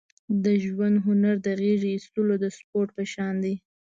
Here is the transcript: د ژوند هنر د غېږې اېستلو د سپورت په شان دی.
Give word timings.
د 0.43 0.45
ژوند 0.63 0.95
هنر 1.05 1.35
د 1.45 1.47
غېږې 1.59 1.89
اېستلو 1.93 2.35
د 2.39 2.45
سپورت 2.57 2.89
په 2.97 3.03
شان 3.13 3.35
دی. 3.43 3.55